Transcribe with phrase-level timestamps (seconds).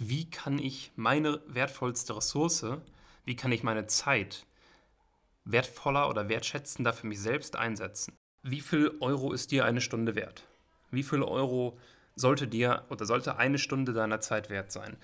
[0.00, 2.64] wie kann ich meine wertvollste Ressource,
[3.26, 4.46] wie kann ich meine Zeit
[5.44, 8.16] wertvoller oder wertschätzender für mich selbst einsetzen?
[8.42, 10.44] Wie viel Euro ist dir eine Stunde wert?
[10.90, 11.78] Wie viel Euro
[12.16, 14.96] sollte dir oder sollte eine Stunde deiner Zeit wert sein?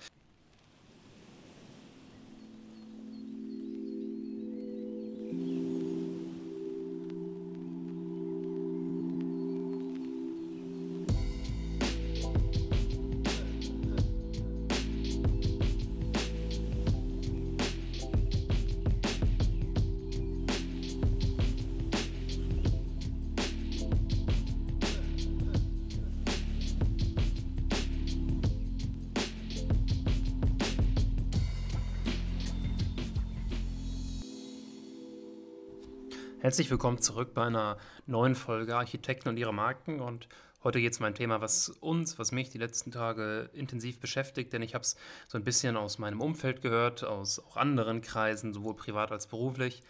[36.47, 39.99] Herzlich willkommen zurück bei einer neuen Folge Architekten und ihre Marken.
[39.99, 40.29] Und
[40.63, 44.53] heute geht es um ein Thema, was uns, was mich die letzten Tage intensiv beschäftigt,
[44.53, 44.95] denn ich habe es
[45.27, 49.83] so ein bisschen aus meinem Umfeld gehört, aus auch anderen Kreisen, sowohl privat als beruflich.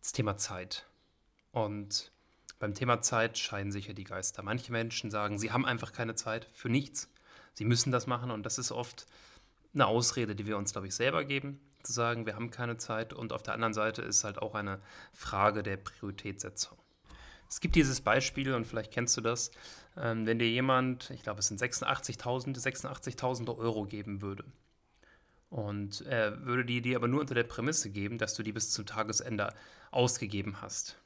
[0.00, 0.88] Das Thema Zeit.
[1.52, 2.10] Und
[2.58, 4.42] beim Thema Zeit scheiden sich ja die Geister.
[4.42, 7.08] Manche Menschen sagen, sie haben einfach keine Zeit für nichts.
[7.54, 9.06] Sie müssen das machen und das ist oft
[9.72, 13.12] eine Ausrede, die wir uns, glaube ich, selber geben zu sagen, wir haben keine Zeit.
[13.12, 14.80] Und auf der anderen Seite ist halt auch eine
[15.12, 16.78] Frage der Prioritätssetzung.
[17.48, 19.50] Es gibt dieses Beispiel, und vielleicht kennst du das,
[19.96, 24.44] ähm, wenn dir jemand, ich glaube, es sind 86.000 86.000 Euro geben würde.
[25.50, 28.70] Und er würde die dir aber nur unter der Prämisse geben, dass du die bis
[28.70, 29.52] zum Tagesende
[29.90, 30.96] ausgegeben hast.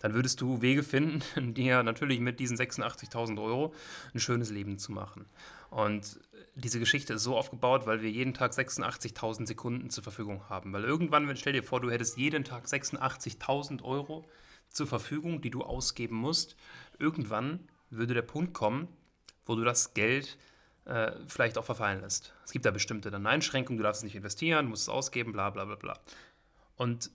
[0.00, 3.72] Dann würdest du Wege finden, dir natürlich mit diesen 86.000 Euro
[4.12, 5.26] ein schönes Leben zu machen.
[5.70, 6.18] Und
[6.54, 10.72] diese Geschichte ist so aufgebaut, weil wir jeden Tag 86.000 Sekunden zur Verfügung haben.
[10.72, 14.26] Weil irgendwann, wenn stell dir vor, du hättest jeden Tag 86.000 Euro
[14.68, 16.56] zur Verfügung, die du ausgeben musst,
[16.98, 18.88] irgendwann würde der Punkt kommen,
[19.46, 20.38] wo du das Geld
[20.84, 22.34] äh, vielleicht auch verfallen lässt.
[22.44, 25.50] Es gibt da bestimmte dann Einschränkungen, du darfst es nicht investieren, musst es ausgeben, bla
[25.50, 25.98] bla bla bla.
[26.76, 27.10] Und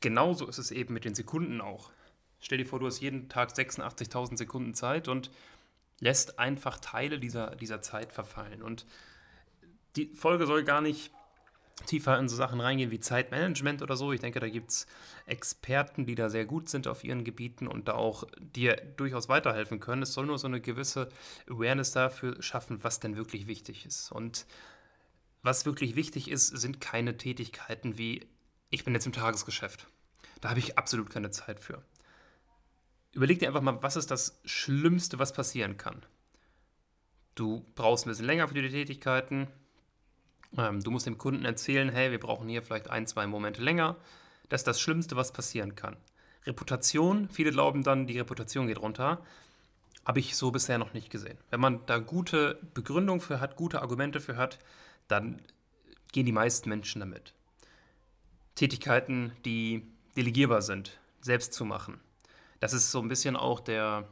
[0.00, 1.90] genauso ist es eben mit den Sekunden auch.
[2.40, 5.30] Stell dir vor, du hast jeden Tag 86.000 Sekunden Zeit und
[6.00, 8.62] lässt einfach Teile dieser, dieser Zeit verfallen.
[8.62, 8.86] Und
[9.96, 11.10] die Folge soll gar nicht
[11.86, 14.12] tiefer in so Sachen reingehen wie Zeitmanagement oder so.
[14.12, 14.86] Ich denke, da gibt es
[15.26, 19.80] Experten, die da sehr gut sind auf ihren Gebieten und da auch dir durchaus weiterhelfen
[19.80, 20.02] können.
[20.02, 21.08] Es soll nur so eine gewisse
[21.48, 24.12] Awareness dafür schaffen, was denn wirklich wichtig ist.
[24.12, 24.46] Und
[25.42, 28.26] was wirklich wichtig ist, sind keine Tätigkeiten wie,
[28.70, 29.86] ich bin jetzt im Tagesgeschäft.
[30.40, 31.82] Da habe ich absolut keine Zeit für.
[33.12, 36.04] Überleg dir einfach mal, was ist das Schlimmste, was passieren kann?
[37.34, 39.48] Du brauchst ein bisschen länger für die Tätigkeiten.
[40.56, 43.96] Ähm, du musst dem Kunden erzählen, hey, wir brauchen hier vielleicht ein, zwei Momente länger.
[44.48, 45.96] Das ist das Schlimmste, was passieren kann.
[46.46, 49.22] Reputation, viele glauben dann, die Reputation geht runter.
[50.04, 51.38] Habe ich so bisher noch nicht gesehen.
[51.50, 54.58] Wenn man da gute Begründung für hat, gute Argumente für hat,
[55.06, 55.42] dann
[56.12, 57.34] gehen die meisten Menschen damit.
[58.54, 59.86] Tätigkeiten, die
[60.16, 62.00] delegierbar sind, selbst zu machen.
[62.60, 64.08] Das ist so ein bisschen auch der,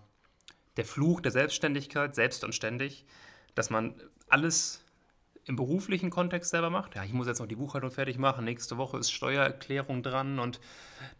[0.76, 3.04] der Fluch der Selbstständigkeit, selbst und ständig,
[3.54, 3.94] dass man
[4.28, 4.82] alles
[5.44, 6.96] im beruflichen Kontext selber macht.
[6.96, 8.44] Ja, ich muss jetzt noch die Buchhaltung fertig machen.
[8.44, 10.60] Nächste Woche ist Steuererklärung dran und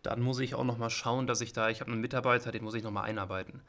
[0.02, 2.64] dann muss ich auch noch mal schauen, dass ich da, ich habe einen Mitarbeiter, den
[2.64, 3.62] muss ich noch mal einarbeiten.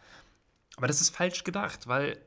[0.75, 2.17] Aber das ist falsch gedacht, weil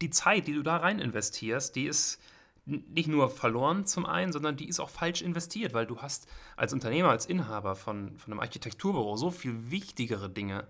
[0.00, 2.20] die Zeit, die du da rein investierst, die ist
[2.66, 6.26] nicht nur verloren zum einen, sondern die ist auch falsch investiert, weil du hast
[6.56, 10.66] als Unternehmer, als Inhaber von, von einem Architekturbüro so viel wichtigere Dinge,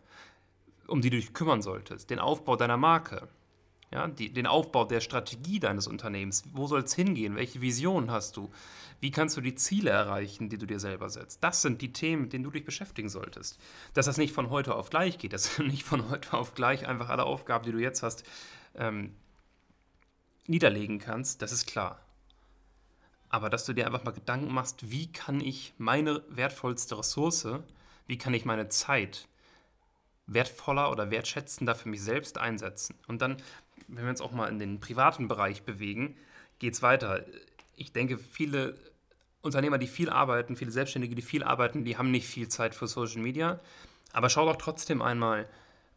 [0.89, 2.11] um die du dich kümmern solltest.
[2.11, 3.29] Den Aufbau deiner Marke,
[3.93, 6.43] ja, die, den Aufbau der Strategie deines Unternehmens.
[6.53, 7.37] Wo soll es hingehen?
[7.37, 8.51] Welche Vision hast du?
[9.01, 11.45] Wie kannst du die Ziele erreichen, die du dir selber setzt?
[11.45, 13.57] Das sind die Themen, mit denen du dich beschäftigen solltest.
[13.93, 17.09] Dass das nicht von heute auf gleich geht, dass nicht von heute auf gleich einfach
[17.09, 18.25] alle Aufgaben, die du jetzt hast,
[18.75, 19.15] ähm,
[20.47, 22.01] niederlegen kannst, das ist klar.
[23.29, 27.49] Aber dass du dir einfach mal Gedanken machst, wie kann ich meine wertvollste Ressource,
[28.07, 29.27] wie kann ich meine Zeit
[30.27, 32.97] wertvoller oder wertschätzender für mich selbst einsetzen.
[33.09, 33.37] Und dann,
[33.89, 36.17] wenn wir uns auch mal in den privaten Bereich bewegen,
[36.59, 37.25] geht es weiter.
[37.77, 38.79] Ich denke, viele
[39.43, 42.87] Unternehmer, die viel arbeiten, viele Selbstständige, die viel arbeiten, die haben nicht viel Zeit für
[42.87, 43.61] Social Media.
[44.13, 45.49] Aber schau doch trotzdem einmal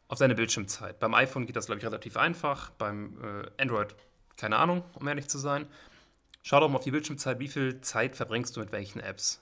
[0.07, 0.99] auf deine Bildschirmzeit.
[0.99, 2.71] Beim iPhone geht das, glaube ich, relativ einfach.
[2.71, 3.95] Beim äh, Android
[4.37, 5.67] keine Ahnung, um ehrlich zu sein.
[6.43, 9.41] Schau doch mal auf die Bildschirmzeit, wie viel Zeit verbringst du mit welchen Apps.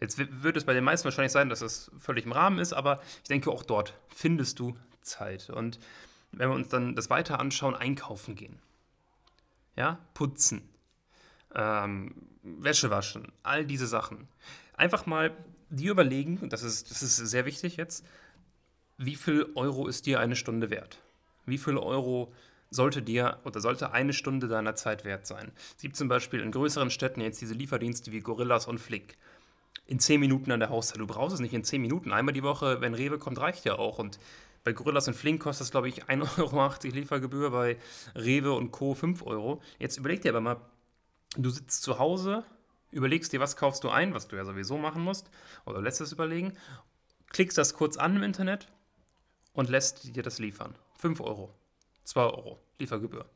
[0.00, 3.00] Jetzt wird es bei den meisten wahrscheinlich sein, dass das völlig im Rahmen ist, aber
[3.22, 5.48] ich denke, auch dort findest du Zeit.
[5.48, 5.78] Und
[6.32, 8.58] wenn wir uns dann das weiter anschauen, einkaufen gehen.
[9.76, 10.68] Ja, putzen,
[11.54, 14.26] ähm, Wäsche waschen, all diese Sachen.
[14.76, 15.36] Einfach mal
[15.70, 18.04] dir überlegen, das ist, das ist sehr wichtig jetzt,
[18.98, 20.98] wie viel Euro ist dir eine Stunde wert?
[21.46, 22.32] Wie viel Euro
[22.72, 25.52] sollte dir oder sollte eine Stunde deiner Zeit wert sein.
[25.76, 29.18] Es gibt zum Beispiel in größeren Städten jetzt diese Lieferdienste wie Gorillas und Flick.
[29.86, 30.98] In 10 Minuten an der Haustür.
[30.98, 32.12] Du brauchst es nicht in 10 Minuten.
[32.12, 33.98] Einmal die Woche, wenn Rewe kommt, reicht ja auch.
[33.98, 34.18] Und
[34.64, 37.78] bei Gorillas und Flink kostet das, glaube ich, 1,80 Euro Liefergebühr, bei
[38.14, 38.94] Rewe und Co.
[38.94, 39.60] 5 Euro.
[39.78, 40.56] Jetzt überleg dir aber mal,
[41.36, 42.44] du sitzt zu Hause,
[42.90, 45.30] überlegst dir, was kaufst du ein, was du ja sowieso machen musst,
[45.66, 46.52] oder lässt es überlegen,
[47.32, 48.68] klickst das kurz an im Internet
[49.52, 50.74] und lässt dir das liefern.
[50.98, 51.52] 5 Euro,
[52.04, 53.28] 2 Euro Liefergebühr.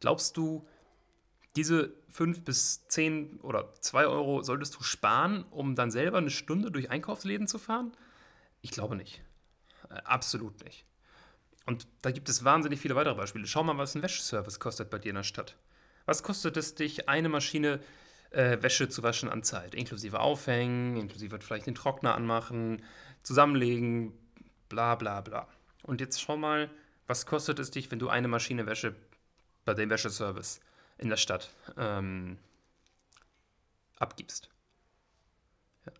[0.00, 0.66] Glaubst du,
[1.56, 6.70] diese 5 bis 10 oder 2 Euro solltest du sparen, um dann selber eine Stunde
[6.70, 7.92] durch Einkaufsläden zu fahren?
[8.62, 9.20] Ich glaube nicht.
[9.90, 10.84] Äh, absolut nicht.
[11.66, 13.46] Und da gibt es wahnsinnig viele weitere Beispiele.
[13.46, 15.56] Schau mal, was ein Wäscheservice kostet bei dir in der Stadt.
[16.06, 17.80] Was kostet es dich, eine Maschine
[18.30, 19.74] äh, Wäsche zu waschen an Zeit?
[19.74, 22.82] Inklusive Aufhängen, inklusive vielleicht den Trockner anmachen,
[23.22, 24.12] zusammenlegen,
[24.68, 25.46] bla bla bla.
[25.84, 26.70] Und jetzt schau mal,
[27.06, 28.94] was kostet es dich, wenn du eine Maschine Wäsche
[29.64, 30.60] bei dem Wäscheservice
[30.98, 32.38] in der Stadt ähm,
[33.98, 34.48] abgibst?
[35.86, 35.92] Ja.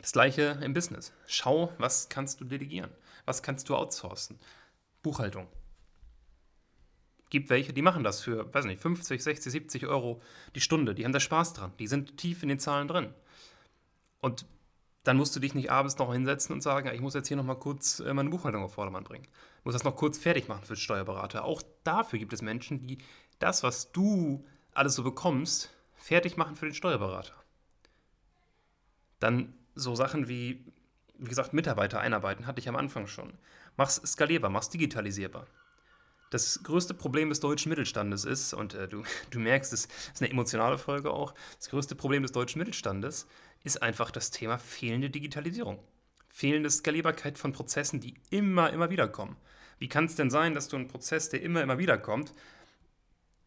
[0.00, 1.12] Das gleiche im Business.
[1.26, 2.90] Schau, was kannst du delegieren?
[3.24, 4.38] Was kannst du outsourcen?
[5.02, 5.48] Buchhaltung.
[7.28, 10.22] Gibt welche, die machen das für, weiß nicht, 50, 60, 70 Euro
[10.54, 10.94] die Stunde.
[10.94, 11.72] Die haben da Spaß dran.
[11.78, 13.12] Die sind tief in den Zahlen drin.
[14.20, 14.46] Und
[15.06, 17.44] dann musst du dich nicht abends noch hinsetzen und sagen, ich muss jetzt hier noch
[17.44, 19.28] mal kurz äh, meine Buchhaltung auf Vordermann bringen.
[19.58, 21.44] Ich muss das noch kurz fertig machen für den Steuerberater.
[21.44, 22.98] Auch dafür gibt es Menschen, die
[23.38, 27.34] das, was du alles so bekommst, fertig machen für den Steuerberater.
[29.20, 30.64] Dann so Sachen wie,
[31.18, 33.34] wie gesagt, Mitarbeiter einarbeiten, hatte ich am Anfang schon.
[33.76, 35.46] Mach's skalierbar, mach's digitalisierbar.
[36.30, 40.30] Das größte Problem des deutschen Mittelstandes ist, und äh, du, du merkst, es ist eine
[40.30, 43.26] emotionale Folge auch, das größte Problem des deutschen Mittelstandes
[43.64, 45.78] ist einfach das Thema fehlende Digitalisierung.
[46.28, 49.36] Fehlende Skalierbarkeit von Prozessen, die immer, immer wieder kommen.
[49.78, 52.32] Wie kann es denn sein, dass du einen Prozess, der immer, immer wieder kommt,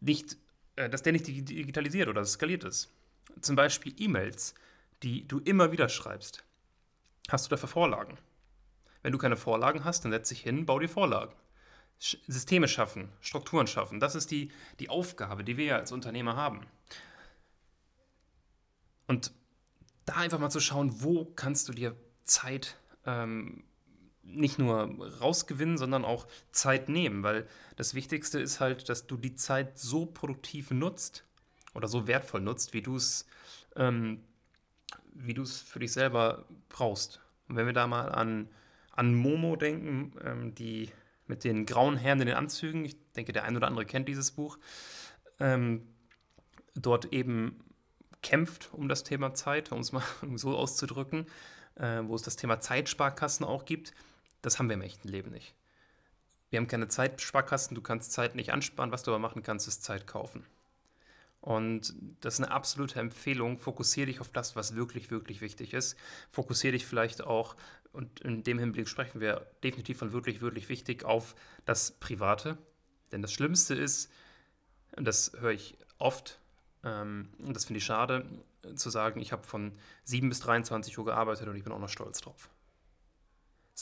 [0.00, 0.36] nicht,
[0.76, 2.90] äh, dass der nicht digitalisiert oder skaliert ist?
[3.40, 4.54] Zum Beispiel E-Mails
[5.02, 6.44] die du immer wieder schreibst.
[7.28, 8.18] Hast du dafür Vorlagen?
[9.02, 11.32] Wenn du keine Vorlagen hast, dann setz dich hin, bau dir Vorlagen.
[12.00, 14.00] Systeme schaffen, Strukturen schaffen.
[14.00, 14.50] Das ist die,
[14.80, 16.66] die Aufgabe, die wir als Unternehmer haben.
[19.06, 19.32] Und
[20.06, 21.94] da einfach mal zu schauen, wo kannst du dir
[22.24, 23.64] Zeit ähm,
[24.22, 29.34] nicht nur rausgewinnen, sondern auch Zeit nehmen, weil das Wichtigste ist halt, dass du die
[29.34, 31.24] Zeit so produktiv nutzt
[31.74, 33.26] oder so wertvoll nutzt, wie du es
[33.76, 34.24] ähm,
[35.16, 37.20] für dich selber brauchst.
[37.48, 38.48] Und wenn wir da mal an,
[38.92, 40.90] an Momo denken, ähm, die
[41.30, 44.32] mit den grauen Herren in den Anzügen, ich denke, der ein oder andere kennt dieses
[44.32, 44.58] Buch,
[45.38, 45.86] ähm,
[46.74, 47.64] dort eben
[48.20, 50.02] kämpft um das Thema Zeit, um es mal
[50.34, 51.26] so auszudrücken,
[51.76, 53.94] äh, wo es das Thema Zeitsparkassen auch gibt,
[54.42, 55.54] das haben wir im echten Leben nicht.
[56.50, 59.84] Wir haben keine Zeitsparkassen, du kannst Zeit nicht ansparen, was du aber machen kannst, ist
[59.84, 60.44] Zeit kaufen.
[61.40, 63.56] Und das ist eine absolute Empfehlung.
[63.58, 65.96] Fokussiere dich auf das, was wirklich, wirklich wichtig ist.
[66.30, 67.56] Fokussiere dich vielleicht auch,
[67.92, 71.34] und in dem Hinblick sprechen wir definitiv von wirklich, wirklich wichtig, auf
[71.64, 72.58] das Private.
[73.12, 74.10] Denn das Schlimmste ist,
[74.96, 76.38] und das höre ich oft,
[76.84, 78.24] ähm, und das finde ich schade,
[78.74, 79.72] zu sagen, ich habe von
[80.04, 82.50] 7 bis 23 Uhr gearbeitet und ich bin auch noch stolz drauf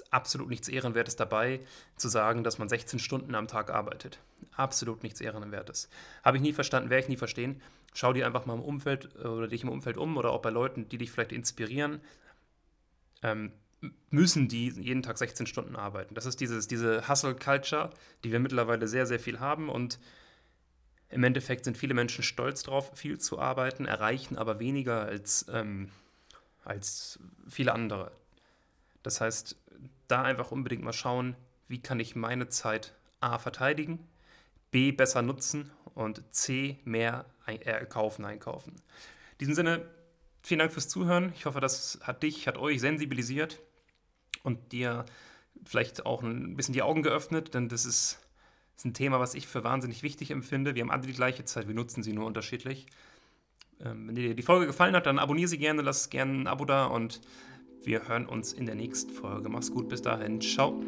[0.01, 1.61] ist absolut nichts Ehrenwertes dabei,
[1.97, 4.19] zu sagen, dass man 16 Stunden am Tag arbeitet.
[4.57, 5.89] Absolut nichts Ehrenwertes.
[6.25, 7.61] Habe ich nie verstanden, werde ich nie verstehen.
[7.95, 10.51] Schau dir einfach mal im Umfeld äh, oder dich im Umfeld um oder auch bei
[10.51, 12.01] Leuten, die dich vielleicht inspirieren.
[13.23, 13.53] Ähm,
[14.11, 16.15] müssen die jeden Tag 16 Stunden arbeiten.
[16.15, 17.91] Das ist dieses, diese Hustle-Culture,
[18.25, 19.99] die wir mittlerweile sehr, sehr viel haben und
[21.11, 25.91] im Endeffekt sind viele Menschen stolz darauf, viel zu arbeiten, erreichen aber weniger als, ähm,
[26.65, 27.19] als
[27.49, 28.13] viele andere.
[29.03, 29.57] Das heißt,
[30.07, 31.35] da einfach unbedingt mal schauen,
[31.67, 34.07] wie kann ich meine Zeit A verteidigen,
[34.71, 38.73] B besser nutzen und C mehr äh, kaufen, einkaufen.
[38.73, 39.89] In diesem Sinne,
[40.43, 41.33] vielen Dank fürs Zuhören.
[41.37, 43.61] Ich hoffe, das hat dich, hat euch sensibilisiert
[44.49, 45.05] und dir
[45.65, 48.19] vielleicht auch ein bisschen die Augen geöffnet, denn das ist,
[48.77, 50.75] ist ein Thema, was ich für wahnsinnig wichtig empfinde.
[50.75, 52.87] Wir haben alle die gleiche Zeit, wir nutzen sie nur unterschiedlich.
[53.85, 56.65] Ähm, wenn dir die Folge gefallen hat, dann abonniere sie gerne, lass gerne ein Abo
[56.65, 57.21] da und
[57.85, 59.49] wir hören uns in der nächsten Folge.
[59.49, 60.41] Mach's gut, bis dahin.
[60.41, 60.83] Ciao.